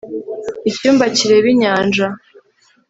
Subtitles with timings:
[0.69, 2.07] icyumba kireba inyanja